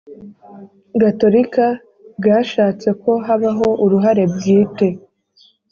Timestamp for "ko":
3.03-3.11